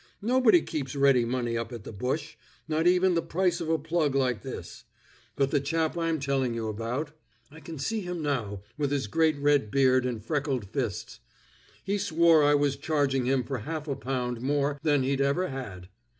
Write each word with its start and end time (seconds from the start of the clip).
Nobody 0.23 0.63
keeps 0.63 0.95
ready 0.95 1.25
money 1.25 1.55
up 1.55 1.71
at 1.71 1.83
the 1.83 1.91
bush, 1.91 2.35
not 2.67 2.87
even 2.87 3.13
the 3.13 3.21
price 3.21 3.61
of 3.61 3.69
a 3.69 3.77
plug 3.77 4.15
like 4.15 4.41
this; 4.41 4.83
but 5.35 5.51
the 5.51 5.59
chap 5.59 5.95
I'm 5.95 6.19
telling 6.19 6.55
you 6.55 6.69
about 6.69 7.11
(I 7.51 7.59
can 7.59 7.77
see 7.77 7.99
him 7.99 8.19
now, 8.23 8.63
with 8.79 8.89
his 8.89 9.05
great 9.05 9.37
red 9.37 9.69
beard 9.69 10.07
and 10.07 10.19
freckled 10.25 10.65
fists) 10.67 11.19
he 11.83 11.99
swore 11.99 12.43
I 12.43 12.55
was 12.55 12.77
charging 12.77 13.25
him 13.27 13.43
for 13.43 13.59
half 13.59 13.87
a 13.87 13.95
pound 13.95 14.41
more 14.41 14.79
than 14.81 15.03
he'd 15.03 15.21
ever 15.21 15.49
had. 15.49 15.87